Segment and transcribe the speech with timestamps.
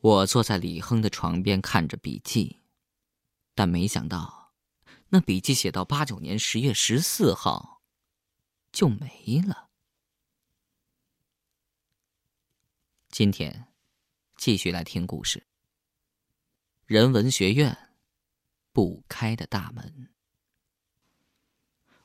[0.00, 2.60] 我坐在李亨的床边看着笔记，
[3.56, 4.52] 但没想到，
[5.08, 7.82] 那笔记写到八九年十月十四号
[8.70, 9.70] 就没了。
[13.10, 13.72] 今天
[14.36, 15.48] 继续来听故事。
[16.86, 17.90] 人文学院
[18.72, 20.14] 不开的大门。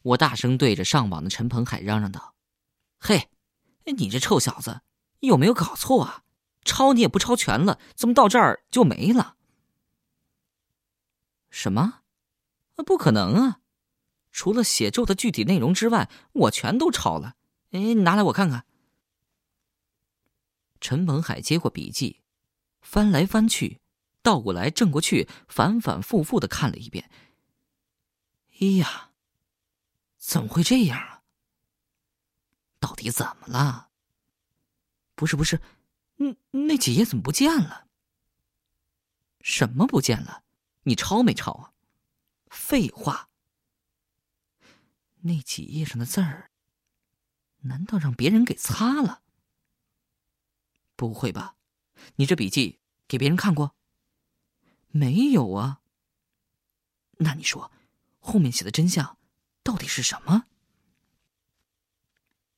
[0.02, 2.36] 我大声对着上网的陈鹏海嚷嚷道
[2.98, 3.30] ：“嘿，
[3.86, 4.82] 你这臭小子，
[5.20, 6.23] 有没有搞错啊？”
[6.64, 9.35] 抄你也不抄全了，怎么到这儿就没了？
[11.49, 12.02] 什么？
[12.85, 13.59] 不可能啊！
[14.31, 17.35] 除了写咒的具体内容之外，我全都抄了。
[17.71, 18.66] 哎，拿来我看看。
[20.81, 22.21] 陈鹏海接过笔记，
[22.82, 23.80] 翻来翻去，
[24.21, 27.09] 倒过来正过去，反反复复的看了一遍。
[28.59, 29.12] 哎呀，
[30.18, 31.21] 怎么会这样啊？
[32.80, 33.90] 到底怎么了？
[35.16, 35.62] 不是，不是。
[36.17, 37.88] 嗯，那几页怎么不见了？
[39.41, 40.44] 什么不见了？
[40.84, 41.74] 你抄没抄啊？
[42.49, 43.29] 废话！
[45.21, 46.51] 那几页上的字儿，
[47.62, 49.21] 难道让别人给擦了？
[50.96, 51.55] 不会吧？
[52.18, 53.76] 你这笔记给别人看过？
[54.90, 55.82] 没有啊。
[57.18, 57.71] 那你说，
[58.20, 59.18] 后面写的真相
[59.63, 60.45] 到底是什么？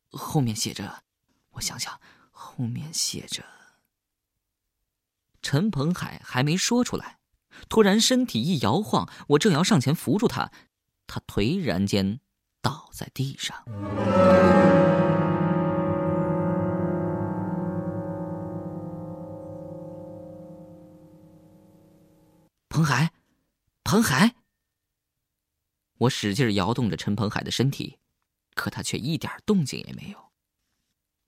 [0.09, 1.03] 后面写着，
[1.51, 2.01] 我想想。
[2.37, 3.43] 后面写着。
[5.41, 7.19] 陈鹏海还没说出来，
[7.69, 10.51] 突然身体一摇晃，我正要上前扶住他，
[11.07, 12.19] 他颓然间
[12.61, 13.63] 倒在地上。
[22.67, 23.13] 彭海，
[23.85, 24.35] 彭海！
[25.99, 27.99] 我使劲摇动着陈鹏海的身体，
[28.53, 30.24] 可他却一点动静也没有。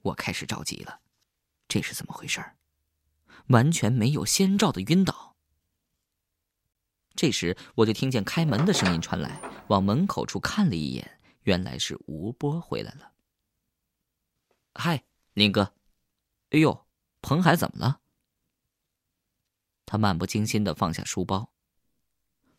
[0.01, 1.01] 我开始着急了，
[1.67, 2.43] 这是怎么回事
[3.47, 5.35] 完全没有先兆的晕倒。
[7.15, 13.13] 这时，我就听见开门的声音传来，往门口处看了一眼，原来是吴波回来了。
[14.75, 15.03] 嗨，
[15.33, 15.73] 林哥，
[16.51, 16.85] 哎呦，
[17.21, 18.01] 彭海怎么了？
[19.85, 21.51] 他漫不经心的放下书包，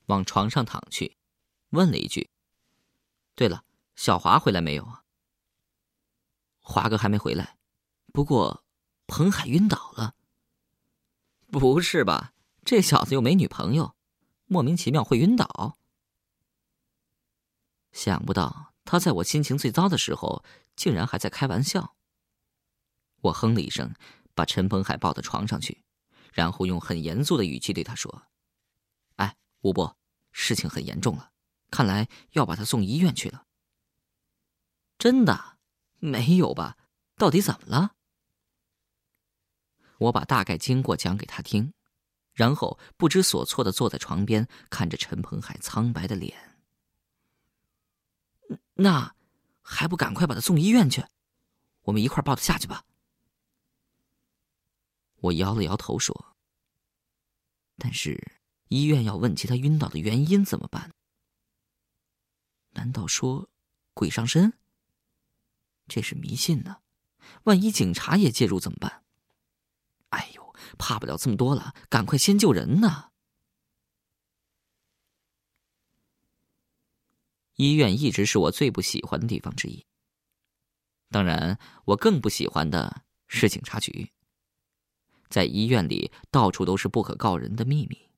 [0.06, 1.16] 往床上躺去，
[1.70, 2.30] 问了一句
[3.36, 5.04] ：“对了，小华回来没有啊？”
[6.70, 7.56] 华哥还没回来，
[8.12, 8.62] 不过
[9.06, 10.14] 彭海晕倒了。
[11.50, 12.34] 不是吧？
[12.62, 13.96] 这小子又没女朋友，
[14.44, 15.78] 莫名其妙会晕倒？
[17.90, 20.44] 想不到他在我心情最糟的时候，
[20.76, 21.96] 竟然还在开玩笑。
[23.22, 23.94] 我哼了一声，
[24.34, 25.82] 把陈鹏海抱到床上去，
[26.34, 28.24] 然后用很严肃的语气对他说
[29.16, 29.96] ：“哎，吴波，
[30.32, 31.32] 事情很严重了，
[31.70, 33.46] 看来要把他送医院去了。”
[34.98, 35.57] 真的。
[35.98, 36.76] 没有吧？
[37.16, 37.94] 到底怎么了？
[39.98, 41.72] 我把大概经过讲给他听，
[42.32, 46.60] 然后不知所措的坐在床边，看着陈鹏海苍白的脸。
[48.74, 49.16] 那
[49.60, 51.04] 还不赶快把他送医院去？
[51.82, 52.84] 我们一块抱他下去吧。
[55.16, 56.36] 我摇了摇头说
[57.76, 58.38] ：“但是
[58.68, 60.94] 医院要问起他晕倒的原因怎么办？
[62.70, 63.50] 难道说
[63.94, 64.52] 鬼上身？”
[65.88, 66.82] 这是迷信呢，
[67.44, 69.04] 万一警察也介入怎么办？
[70.10, 73.10] 哎呦，怕不了这么多了，赶快先救人呢！
[77.56, 79.84] 医院一直是我最不喜欢的地方之一。
[81.10, 84.12] 当然，我更不喜欢的是警察局。
[85.28, 88.08] 在医院里，到处都是不可告人的秘密。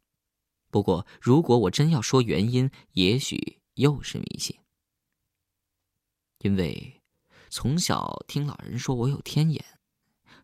[0.70, 4.56] 不过，如果我真要说原因，也许又是迷信，
[6.38, 6.99] 因为。
[7.50, 9.80] 从小听老人说，我有天眼，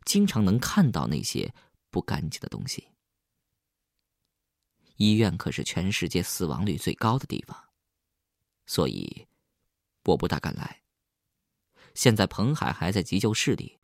[0.04, 1.54] 经常能看到那些
[1.88, 2.88] 不干净的东西。
[4.96, 7.68] 医院可是全世界死亡率最高的地方，
[8.66, 9.28] 所以
[10.04, 10.82] 我不大敢来。
[11.94, 13.78] 现在彭海还在急救室里，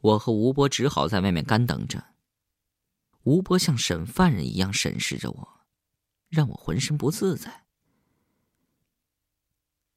[0.00, 2.14] 我和吴波只好在外面干等着。
[3.22, 5.60] 吴波像审犯人一样审视着我，
[6.28, 7.66] 让我浑身不自在。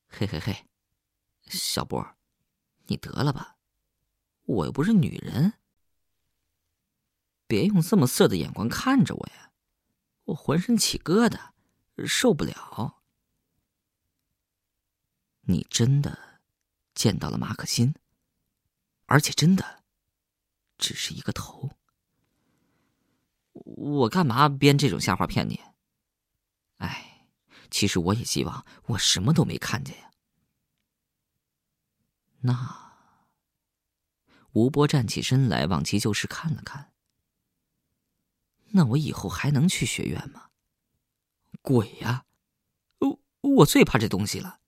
[0.07, 0.70] 嘿嘿嘿。
[1.57, 2.15] 小波，
[2.88, 3.57] 你得了吧，
[4.44, 5.53] 我又不是女人，
[7.48, 9.51] 别用这么色的眼光看着我呀，
[10.25, 11.51] 我浑身起疙瘩，
[12.07, 13.01] 受不了。
[15.42, 16.39] 你真的
[16.94, 17.95] 见到了马可欣，
[19.06, 19.83] 而且真的
[20.77, 21.71] 只是一个头，
[23.51, 25.59] 我干嘛编这种瞎话骗你？
[26.77, 27.27] 哎，
[27.69, 30.11] 其实我也希望我什么都没看见呀。
[32.41, 32.93] 那，
[34.53, 36.93] 吴波站起身来，往急救室看了看，
[38.73, 40.49] 那我以后还能去学院吗？
[41.61, 42.25] 鬼呀！
[42.99, 44.59] 我我最怕这东西了。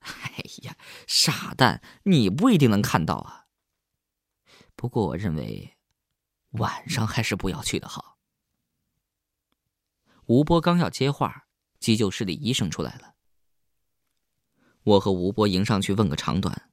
[0.00, 0.76] 哎呀，
[1.06, 3.46] 傻蛋，你不一定能看到啊。
[4.74, 5.76] 不过我认为，
[6.52, 8.18] 晚上还是不要去的好。
[10.26, 11.46] 吴波刚要接话，
[11.78, 13.14] 急救室里医生出来了。
[14.84, 16.70] 我和吴波迎上去问个长短，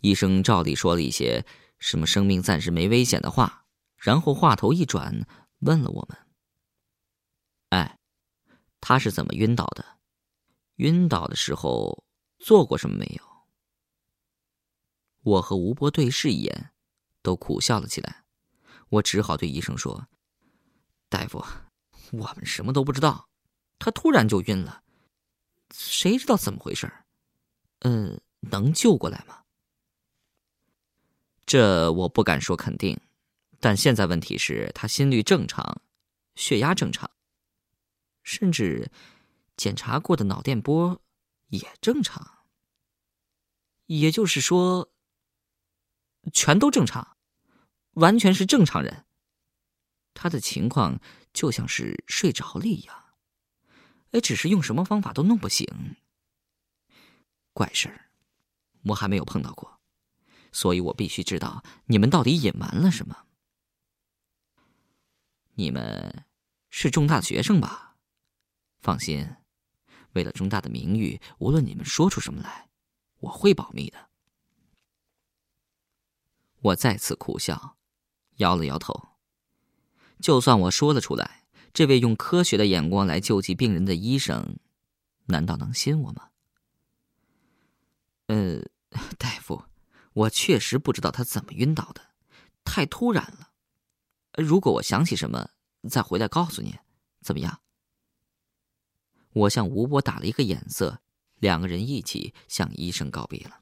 [0.00, 1.44] 医生照例说了一些
[1.78, 3.66] 什么生命暂时没危险的话，
[3.96, 5.26] 然后话头一转，
[5.60, 6.18] 问了我们
[7.70, 7.98] ：“哎，
[8.80, 9.84] 他是怎么晕倒的？
[10.76, 12.04] 晕倒的时候
[12.38, 13.22] 做过什么没有？”
[15.22, 16.72] 我和吴波对视一眼，
[17.22, 18.24] 都苦笑了起来。
[18.88, 20.08] 我只好对医生说
[21.08, 21.44] ：“大夫，
[22.10, 23.28] 我们什么都不知道，
[23.78, 24.82] 他突然就晕了，
[25.72, 26.92] 谁知道怎么回事？
[27.84, 29.44] 嗯，能救过来吗？”
[31.46, 32.98] 这我不敢说肯定，
[33.60, 35.82] 但现在问题是，他心率正常，
[36.34, 37.10] 血压正常，
[38.22, 38.90] 甚至
[39.56, 41.00] 检查过的脑电波
[41.48, 42.44] 也正常。
[43.86, 44.88] 也就是说。
[46.32, 47.16] 全都正常，
[47.94, 49.06] 完全是正常人。
[50.14, 51.00] 他的情况
[51.32, 52.96] 就像是睡着了一样，
[54.12, 55.66] 哎，只是用什么方法都弄不醒。
[57.52, 58.10] 怪事儿，
[58.84, 59.80] 我还没有碰到过，
[60.52, 63.26] 所以我必须知道你们到底隐瞒了什么。
[65.54, 66.24] 你们
[66.70, 67.96] 是中大的学生吧？
[68.80, 69.36] 放心，
[70.14, 72.70] 为了中大的名誉，无论你们说出什么来，
[73.20, 74.08] 我会保密的。
[76.62, 77.76] 我再次苦笑，
[78.36, 79.10] 摇了摇头。
[80.20, 81.44] 就算我说了出来，
[81.74, 84.56] 这位用科学的眼光来救济病人的医生，
[85.26, 86.30] 难道能信我吗？
[88.32, 88.62] 呃，
[89.18, 89.64] 大夫，
[90.14, 92.14] 我确实不知道他怎么晕倒的，
[92.64, 93.50] 太突然了。
[94.38, 95.50] 如果我想起什么，
[95.90, 96.72] 再回来告诉您，
[97.20, 97.60] 怎么样？
[99.34, 101.02] 我向吴波打了一个眼色，
[101.40, 103.60] 两个人一起向医生告别了。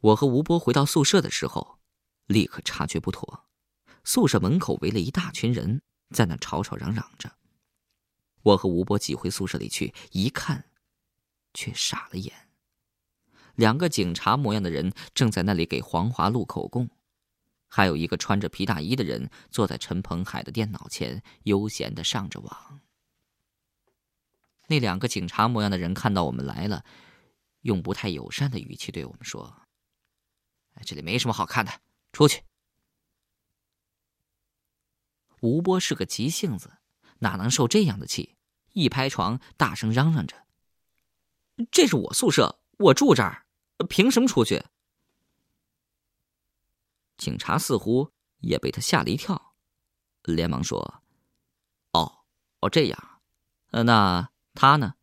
[0.00, 1.78] 我和吴波回到宿舍的时候，
[2.26, 3.46] 立刻察觉不妥。
[4.02, 5.82] 宿舍门口围了一大群人，
[6.12, 7.36] 在那吵吵嚷嚷着。
[8.42, 10.69] 我和吴波挤回宿舍里去，一看，
[11.54, 12.32] 却傻了眼。
[13.54, 16.88] 两个警察模样的人正在那里给黄华录口供，
[17.68, 22.80] 还有一个穿着皮大衣的人坐在陈鹏海的电脑前，悠闲的上着网。
[24.68, 26.84] 那两个警察模样的人看到我们来了，
[27.62, 29.62] 用不太友善的语气对我们说。
[30.84, 31.72] 这里没什么好看的，
[32.12, 32.42] 出去。
[35.40, 36.78] 吴波是个急性子，
[37.18, 38.36] 哪能受这样的气？
[38.72, 40.46] 一拍床，大声嚷嚷着
[41.70, 43.46] ：“这是我宿舍，我住这儿，
[43.88, 44.64] 凭什么出去？”
[47.16, 49.54] 警察似乎也被他吓了一跳，
[50.22, 51.02] 连忙说
[51.92, 52.24] ：“哦，
[52.60, 53.20] 哦，这样，
[53.72, 54.94] 呃，那他呢？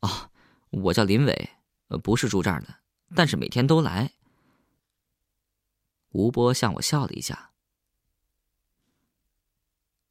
[0.00, 0.30] 哦，
[0.70, 1.50] 我叫林伟，
[2.02, 2.80] 不是住这儿的。”
[3.14, 4.14] 但是每天都来。
[6.12, 7.52] 吴波向我笑了一下。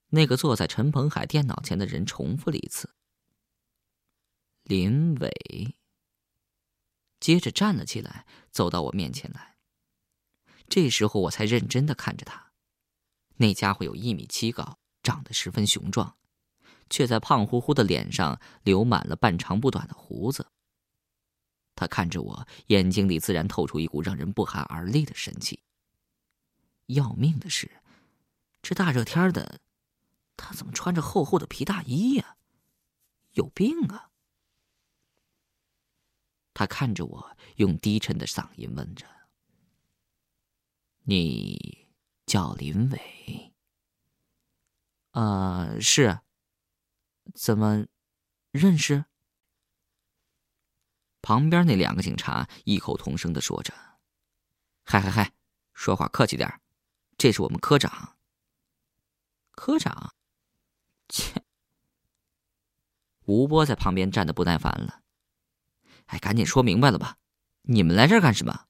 [0.10, 2.94] 那个坐在陈鹏海电脑前的人重复了一次
[4.72, 5.76] ：“林伟。”
[7.20, 9.58] 接着站了起来，走到我面前来。
[10.70, 12.54] 这时候我才认真的看着他。
[13.36, 16.16] 那家伙有一米七高，长得十分雄壮，
[16.90, 20.48] 却在胖乎乎的脸上留满了半长不短的胡子。
[21.76, 25.64] 他看着我，眼睛里自然透出一股让人不寒而栗的神气。
[26.86, 27.82] 要命的是，
[28.62, 29.60] 这大热天的，
[30.38, 32.38] 他怎么穿着厚厚的皮大衣呀？
[33.34, 34.11] 有病啊！
[36.54, 39.06] 他看着我，用低沉的嗓音问着
[41.04, 41.88] ：“你
[42.26, 43.54] 叫林伟
[45.12, 46.20] ？”“啊，是。
[47.36, 47.86] ”“怎么，
[48.52, 49.06] 认识？”
[51.22, 53.74] 旁边那两个警察异口同声的说着
[54.84, 55.34] ：“嗨嗨嗨，
[55.74, 56.62] 说话客气点
[57.18, 58.18] 这是我们科长。”
[59.54, 60.16] 科长，
[61.08, 61.44] 切！
[63.26, 65.01] 吴波在旁边站的不耐烦了。
[66.12, 67.18] 哎，赶紧说明白了吧？
[67.64, 68.66] 你们来这儿干什么？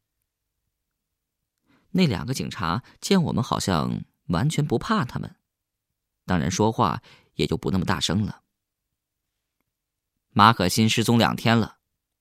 [1.89, 5.35] 那两个警察见我们好像完全不怕他们，
[6.25, 7.01] 当然说话
[7.33, 8.43] 也就不那么大声了。
[10.29, 11.79] 马可欣失踪两天了。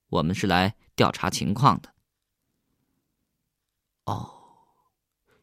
[0.08, 1.94] 我们是来调查情况的。
[4.06, 4.32] 哦，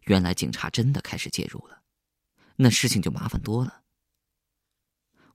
[0.01, 1.83] 原来警察真的开始介入了，
[2.55, 3.83] 那事情就麻烦多了。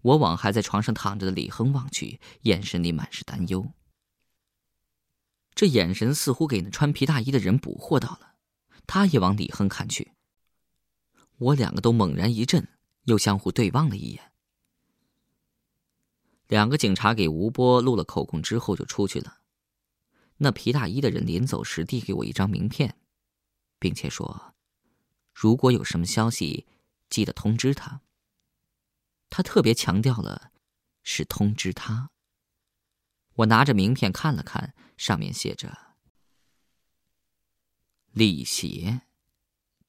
[0.03, 3.73] 我往还在床上躺着的李亨望去，眼神里满是担忧。
[5.55, 8.35] 这眼神似乎给那穿皮大衣的人捕获到了，
[8.87, 10.13] 他也往李亨看去。
[11.39, 12.69] 我两个都猛然一震，
[13.05, 14.33] 又相互对望了一眼。
[16.49, 19.41] 两个警察给吴波录了口供之后就出去了。
[20.39, 22.97] 那皮大衣的人临走时递给我一张名片，
[23.79, 24.55] 并且说
[25.35, 26.67] ：“如果有什么消息，
[27.09, 28.03] 记得通知他。”
[29.31, 30.53] 他特别强调了，
[31.03, 32.12] 是通知他。
[33.35, 35.97] 我拿着名片看了看，上面写着
[38.13, 39.03] ：“李邪，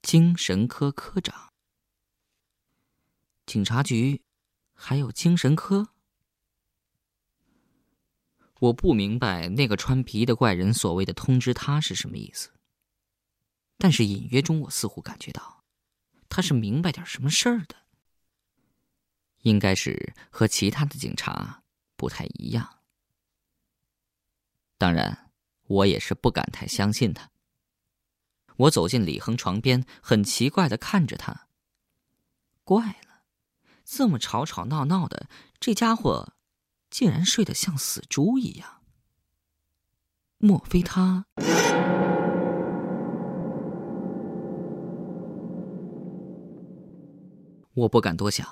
[0.01, 1.51] 精神科科长。”
[3.45, 4.23] 警察局
[4.73, 5.89] 还有精神科？
[8.59, 12.49] 我不明白那个穿皮衣的怪人所谓的通知他是什么意思，
[13.77, 15.65] 但是隐约中我似乎感觉到，
[16.29, 17.75] 他是明白点什么事儿的，
[19.39, 21.63] 应该是和其他的警察
[21.97, 22.79] 不太一样。
[24.77, 25.31] 当然，
[25.67, 27.29] 我也是不敢太相信他。
[28.57, 31.47] 我走进李恒床边，很奇怪的看着他。
[32.63, 33.23] 怪了，
[33.83, 35.27] 这么吵吵闹闹的，
[35.59, 36.33] 这家伙。
[36.89, 38.83] 竟然睡得像死猪一样，
[40.37, 41.25] 莫非他？
[47.73, 48.47] 我不敢多想，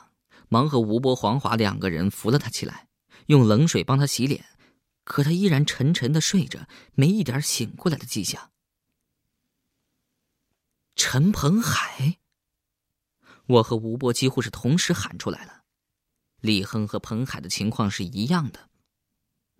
[0.50, 2.88] 忙和吴波、黄华两个人扶了他起来，
[3.28, 4.44] 用冷水帮他洗脸，
[5.03, 8.51] 可他依然沉沉的睡着，没一点醒过来的迹象。
[10.96, 12.20] 陈鹏海，
[13.48, 15.63] 我和吴波几乎是同时喊出来了。
[16.39, 18.70] 李亨和彭海的情况是一样的，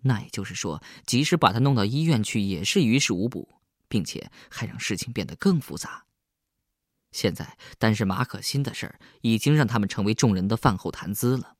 [0.02, 6.06] 那也就是说，即使把他弄到医院去，也是于事无补，并且还让事情变得更复杂。
[7.10, 11.56] 现在，单是马可欣的事儿，已经让他们成为众人的饭后谈资了。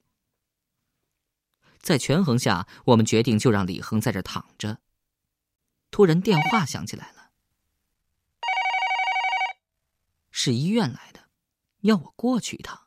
[1.82, 4.78] 在权衡下，我们决定就让李恒在这躺着。
[5.90, 7.32] 突然，电话响起来了，
[10.30, 11.28] 是医院来的，
[11.80, 12.86] 要我过去一趟。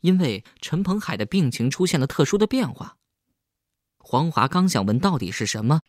[0.00, 2.96] 因为陈鹏海的病情出现了特殊的变化，
[3.98, 5.82] 黄华刚想问到底是什么，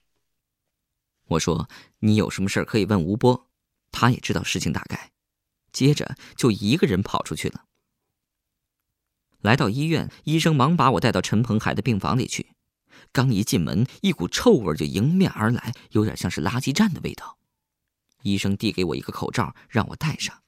[1.27, 3.49] 我说：“你有什么事可以问吴波，
[3.89, 5.11] 他也知道事情大概。”
[5.71, 7.63] 接着就一个人跑出去了。
[9.41, 12.51] 来到医院，医生忙把我带到陈鹏海的病房里去。
[13.11, 17.37] 刚一进门，一股臭味就迎面而来，有点像是垃圾站的味道。
[18.21, 20.41] 医生递给我一个口罩，让我戴上，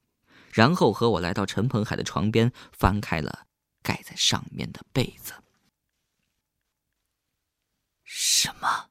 [0.52, 3.48] 然后和我来到陈鹏海的床边，翻开了。
[3.82, 5.34] 盖在上面的被子，
[8.06, 8.90] 什么？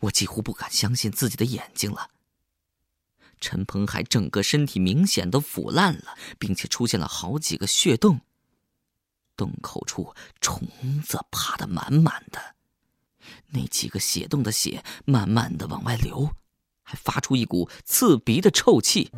[0.00, 2.10] 我几乎不敢相信自己的眼睛了。
[3.40, 8.20] 陈鹏海整个身体明显的腐烂了，并且出现了好几个血洞，
[9.36, 10.60] 洞口处虫
[11.04, 12.40] 子爬的满满的，
[13.50, 16.30] 那几个血洞的血慢慢的往外流。
[16.90, 19.10] 还发出一股刺鼻的臭气。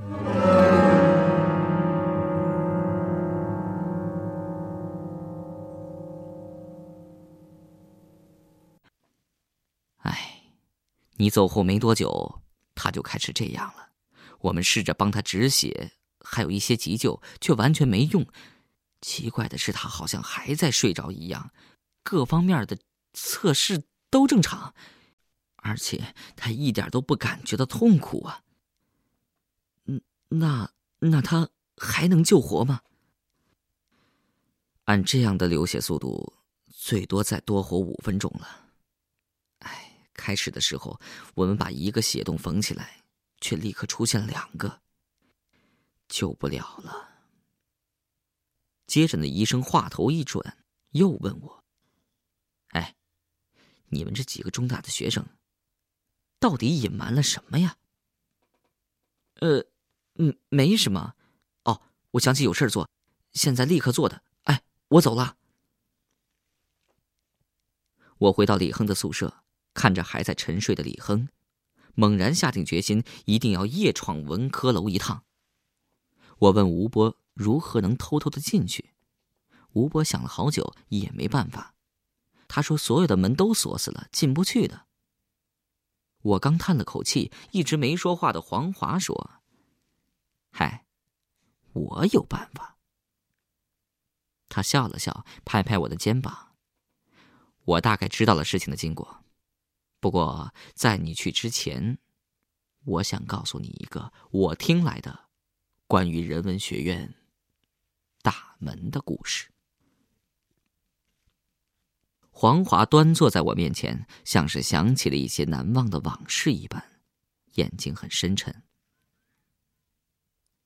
[9.99, 10.43] 哎，
[11.13, 12.41] 你走后没多久，
[12.75, 13.90] 他就开始这样了。
[14.41, 18.27] 我们试着帮他止血，还有一些急救，却完全没用。
[19.01, 21.53] 奇怪的是，他好像还在睡着一样，
[22.03, 22.79] 各方面的
[23.13, 24.75] 测试都正常。
[25.63, 28.43] 而且他一点都不感觉到痛苦啊。
[29.85, 30.71] 嗯，那
[31.01, 32.81] 那他还能救活吗？
[34.85, 36.33] 按这样的流血速度，
[36.69, 38.71] 最多再多活五分钟了。
[39.59, 40.99] 哎，开始的时候
[41.35, 43.00] 我们把一个血洞缝起来，
[43.41, 44.83] 却立刻出现两个，
[46.09, 47.09] 救不了了。
[48.87, 51.65] 接着，那医生话头一转，又问我
[52.73, 52.97] ：“哎，
[53.89, 55.27] 你们这几个中大的学生？”
[56.41, 57.77] 到底隐瞒了什么呀？
[59.41, 59.67] 呃，
[60.15, 61.15] 嗯，没什么。
[61.65, 61.83] 哦，
[62.13, 62.89] 我想起有事做，
[63.33, 64.23] 现在立刻做的。
[64.45, 65.37] 哎，我走了。
[68.19, 71.29] 我回到李亨的宿舍，看着还在沉睡的李亨，
[71.95, 75.25] 猛然下定决心，一定要夜闯文科楼一趟。
[76.39, 78.91] 我问吴波如何能偷偷的进去，
[79.73, 81.75] 吴波想了好久也没办法。
[82.49, 84.87] 他说所有的门都锁死了，进不去的。
[86.23, 89.41] 我刚叹了口气，一直没说话的黄华说
[90.51, 90.85] ：“嗨，
[91.73, 92.77] 我有办法。”
[94.51, 96.49] 他笑了笑，拍拍我的肩膀。
[97.65, 99.23] 我大概知道了事情的经过，
[100.01, 101.99] 不过在你去之前，
[102.85, 105.27] 我想告诉你一个我听来的
[105.87, 107.15] 关于人文学院
[108.23, 109.51] 大门的故事。
[112.31, 117.03] 黄华端坐在我面前，像是想起了一些难忘的往事一般，
[117.57, 118.63] 眼睛很深沉。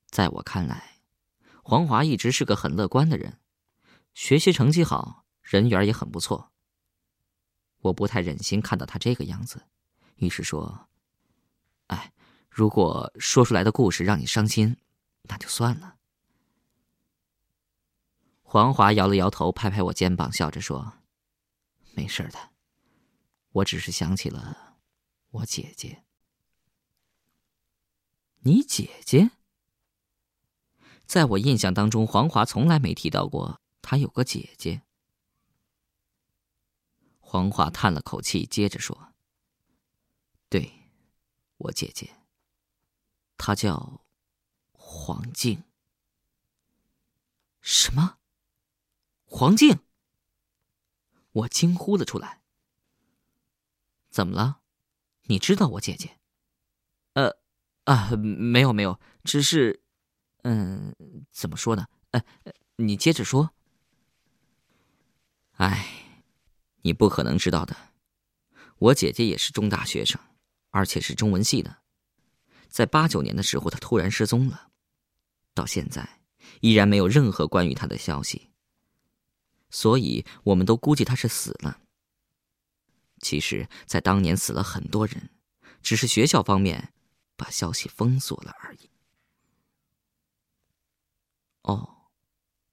[0.06, 1.00] 在我看来，
[1.64, 3.40] 黄华一直是个很乐观的人，
[4.14, 6.53] 学习成绩好，人缘也很不错。
[7.84, 9.62] 我不太忍心看到他这个样子，
[10.16, 10.88] 于是说
[11.88, 12.14] ：“哎，
[12.48, 14.78] 如果说出来的故事让你伤心，
[15.24, 15.96] 那就算了。”
[18.42, 20.94] 黄华摇了摇头，拍拍我肩膀，笑着说
[21.92, 22.52] ：“没事的，
[23.50, 24.78] 我只是想起了
[25.30, 26.04] 我姐姐。
[28.40, 29.30] 你姐姐？
[31.04, 34.80] 在我印象当中，黄华从来没提到过他有个姐姐。”
[37.34, 39.12] 黄华叹了口气，接着说
[40.48, 40.72] ：“对，
[41.56, 42.14] 我姐姐。
[43.36, 44.04] 她叫
[44.70, 45.64] 黄静。
[47.60, 48.18] 什么？
[49.24, 49.80] 黄静？”
[51.32, 52.40] 我惊呼了出来。
[54.10, 54.60] “怎么了？
[55.22, 56.20] 你知道我姐姐
[57.14, 57.36] ？”“呃，
[57.82, 59.82] 啊，没有没有，只是，
[60.44, 60.94] 嗯，
[61.32, 61.88] 怎么说呢？
[62.12, 62.22] 呃，
[62.76, 63.52] 你接着说。”
[65.58, 65.93] 哎。
[66.84, 67.74] 你不可能知道的，
[68.76, 70.20] 我姐姐也是中大学生，
[70.68, 71.78] 而且是中文系的。
[72.68, 74.70] 在八九年的时候，她突然失踪了，
[75.54, 76.20] 到现在
[76.60, 78.50] 依然没有任何关于她的消息。
[79.70, 81.80] 所以我们都估计她是死了。
[83.20, 85.30] 其实，在当年死了很多人，
[85.80, 86.92] 只是学校方面
[87.34, 88.90] 把消息封锁了而已。
[91.62, 92.10] 哦，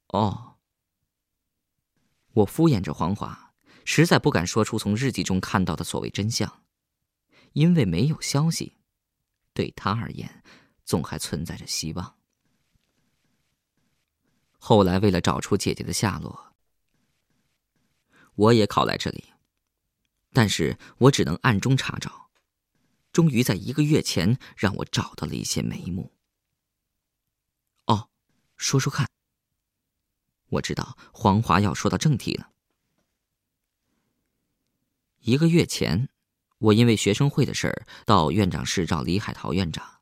[0.07, 0.57] 哦，
[2.33, 3.50] 我敷衍着黄华。
[3.85, 6.63] 实在不敢说出从日记中看到的所谓真相，
[7.53, 8.77] 因为没有消息，
[9.53, 10.43] 对他而言，
[10.85, 12.17] 总还存在着希望。
[14.57, 16.53] 后来为了找出姐姐的下落，
[18.35, 19.33] 我也考来这里，
[20.31, 22.29] 但是我只能暗中查找，
[23.11, 26.13] 终于在一个月前让我找到了一些眉目。
[27.85, 28.09] 哦，
[28.57, 29.09] 说说看。
[30.49, 32.50] 我知道黄华要说到正题了。
[35.23, 36.09] 一个月前，
[36.57, 39.99] 我因为学生会的事儿到院长室找李海涛院长。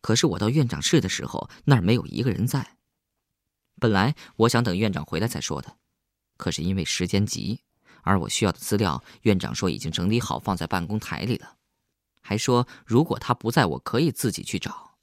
[0.00, 2.76] 可是我到院长室的时候，那儿没有一个人在。
[3.78, 5.76] 本来我想等院长回来再说的，
[6.36, 7.60] 可是因为时间急，
[8.02, 11.58] 而我需要的资料，院长说已经整理好放在办公台里了，
[12.20, 14.96] 还说如果他不在我可以自己去找。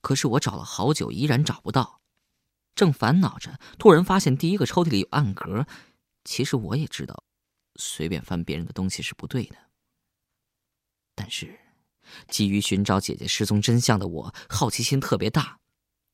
[0.00, 2.00] 可是我找了好久，依然找不到。
[2.74, 5.64] 正烦恼着，突然发现第一个抽屉里有暗格。
[6.24, 7.22] 其实我也知道。
[7.78, 9.56] 随便翻别人的东西是不对的，
[11.14, 11.58] 但是
[12.28, 15.60] 急于寻找姐姐失踪真相的我，好奇心特别大，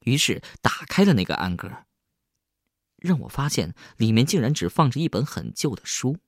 [0.00, 1.86] 于是打开了那个暗格，
[2.96, 6.18] 让我发现里面竟然只放着一本很旧的书。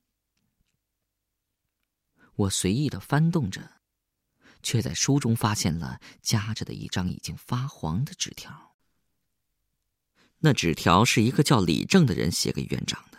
[2.35, 3.81] 我随意的翻动着，
[4.63, 8.75] 却在书中发现了夹着的一张已经发黄的纸条。
[10.39, 13.16] 那纸条是一个叫李正的人写给院长的。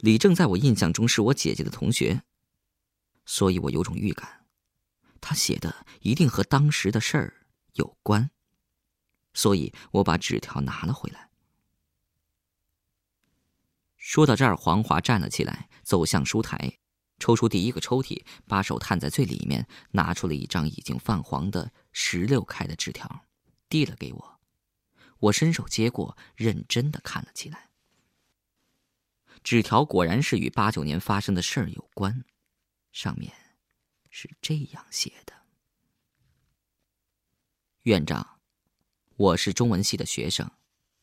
[0.00, 2.22] 李正在我印象中是我姐姐的同学，
[3.26, 4.46] 所以我有种预感，
[5.20, 8.30] 他写的一定和当时的事儿有关，
[9.34, 11.28] 所以我把纸条拿了回来。
[13.98, 16.78] 说到这儿，黄华站了起来，走向书台，
[17.18, 23.26] 抽出第一个抽屉，把手探在最里面，拿出了一张已经泛黄的十六开的纸条，
[23.68, 24.40] 递了给我。
[25.18, 27.69] 我伸手接过，认真的看了起来。
[29.42, 32.24] 纸条果然是与八九年发生的事儿有关，
[32.92, 33.32] 上面
[34.10, 35.32] 是这样写的
[37.82, 38.38] ：“院长，
[39.16, 40.50] 我是中文系的学生，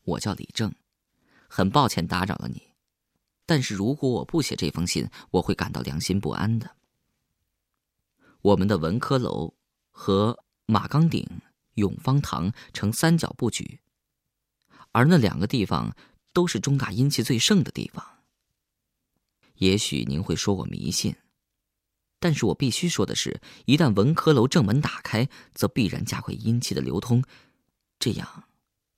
[0.03, 0.73] 我叫李正，
[1.49, 2.73] 很抱歉打扰了你，
[3.45, 6.75] 但是如果我不写这封信，我会感到良心不安的。
[8.41, 9.55] 我们的文科楼
[9.89, 11.27] 和马岗顶、
[11.73, 13.81] 永芳堂呈三角布局，
[14.91, 15.97] 而那两个地方
[16.31, 18.13] 都是中大阴气最盛的地方。”
[19.57, 21.15] 也许您会说我迷信，
[22.19, 27.23] 但是我必须说的是，一旦文科楼正门打开，则必然加快阴气的流通，
[27.99, 28.47] 这样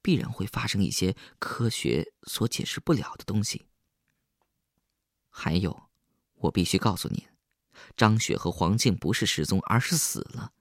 [0.02, 3.66] 必然会发生一些科学所解释不了的东西。
[5.30, 5.90] 还有，
[6.36, 7.24] 我必须告诉您，
[7.96, 10.52] 张雪和黄静不是失踪，而是死了。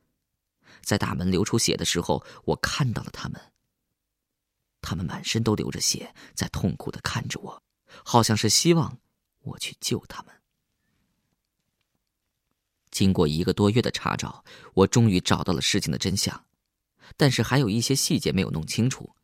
[0.82, 3.52] 在大门流出血的时候，我看到了他们，
[4.80, 7.62] 他们满身都流着血，在痛苦的看着我，
[8.04, 9.00] 好像是希望。
[9.48, 10.34] 我去救他们。
[12.90, 16.46] 经过一个多月的查找，我终于找到了事情的真相，
[17.16, 19.14] 但是还有一些细节没有弄清楚。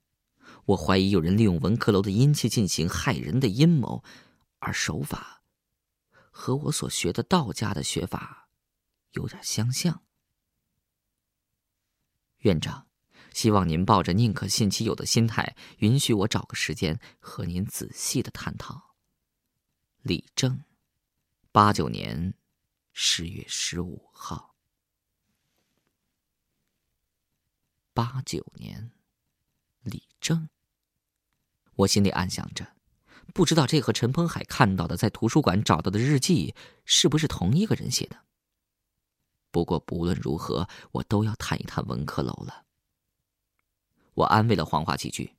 [0.67, 4.03] 我怀疑有人利用文科楼的阴气进行害人的阴谋，
[4.61, 5.43] 而手法
[6.31, 8.49] 和我所学的道家的学法
[9.13, 10.03] 有点相像。
[12.39, 12.87] 院长，
[13.33, 18.84] 希望您抱着宁可信其有的心态，允许我找个时间和您仔细的探讨。
[20.05, 20.63] 李正，
[21.51, 22.35] 八九年
[22.93, 24.55] 十月十五号。
[27.95, 28.93] 八九年，
[29.81, 30.51] 李正。
[31.77, 32.77] 我心里暗想着，
[33.33, 38.27] 不知道这和陈鹏海看到的在图书馆找到的日记是不是同一个人写的。
[39.51, 42.67] 不过不论如何，我都要探一探文科楼了。
[44.13, 45.35] 我安慰了黄华几句，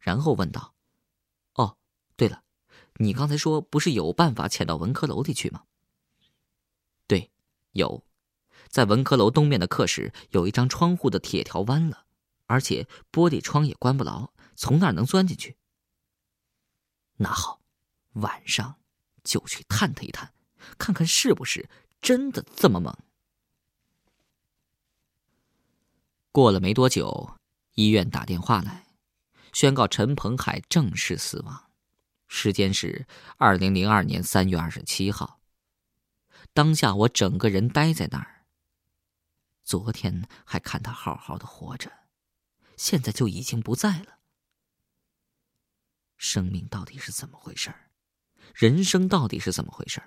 [0.00, 0.74] 然后问道
[1.54, 1.78] ：“哦，
[2.16, 2.42] 对了，
[2.96, 5.64] 你刚才说不是有办法潜到文科楼里去吗
[7.06, 7.30] ？”“对，
[7.72, 8.04] 有，
[8.68, 12.06] 在文科楼东面的课室有一张窗户的铁条弯了，
[12.46, 15.56] 而且玻璃窗也关不牢。”从那儿能钻进去？
[17.16, 17.60] 那好，
[18.12, 18.76] 晚上
[19.24, 20.32] 就去探他一探，
[20.78, 21.68] 看看是不是
[22.00, 22.96] 真的这么猛。
[26.30, 27.34] 过了没多久，
[27.74, 28.86] 医院打电话来，
[29.52, 31.70] 宣告陈鹏海正式死亡，
[32.26, 33.06] 时间是
[33.36, 35.40] 二零零二年三月二十七号。
[36.52, 38.44] 当下我整个人呆在那儿。
[39.62, 41.90] 昨天还看他好好的活着，
[42.76, 44.18] 现在就已经不在了。
[46.16, 47.74] 生命到底是怎么回事？
[48.54, 50.00] 人生到底是怎么回事？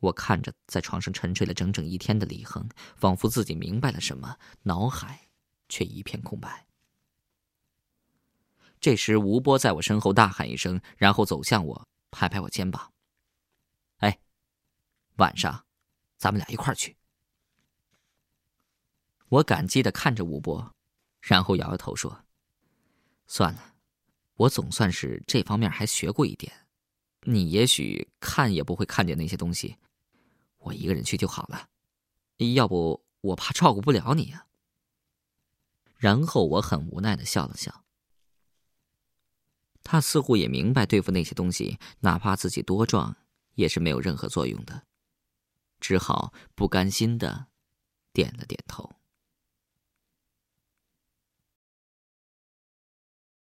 [0.00, 5.28] 我看着在床上沉睡了整整一天的李恒，仿佛自己明白了什么，脑海
[5.68, 6.67] 却一片空白。
[8.80, 12.92] 这时，吴波在我身后大喊一声，然后走向我，拍拍我肩膀
[13.98, 14.18] ：“哎，
[15.16, 15.64] 晚上
[16.16, 16.96] 咱们俩一块儿去。”
[19.28, 20.74] 我感激的看着吴波，
[21.20, 22.24] 然后摇摇头说
[23.26, 23.74] ：“算了。”
[24.38, 26.52] 我总算是这方面还学过一点，
[27.22, 29.76] 你也许看也不会看见那些东西，
[30.58, 31.68] 我一个人去就好了。
[32.54, 34.46] 要不我怕照顾不了你啊。
[35.96, 37.84] 然后我很无奈的笑了笑。
[39.82, 43.16] 他似乎也明白对付那些东西，哪怕自己多壮，
[43.54, 44.82] 也是没有任何作用的，
[45.80, 47.46] 只好不甘心的
[48.12, 48.97] 点了点头。